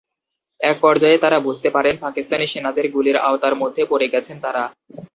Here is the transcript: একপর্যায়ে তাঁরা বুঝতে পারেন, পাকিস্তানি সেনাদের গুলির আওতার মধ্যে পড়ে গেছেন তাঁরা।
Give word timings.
একপর্যায়ে 0.61 1.17
তাঁরা 1.17 1.39
বুঝতে 1.39 1.69
পারেন, 1.69 1.95
পাকিস্তানি 1.97 2.45
সেনাদের 2.47 2.85
গুলির 2.91 3.17
আওতার 3.19 3.53
মধ্যে 3.55 3.83
পড়ে 3.85 4.07
গেছেন 4.07 4.37
তাঁরা। 4.39 4.63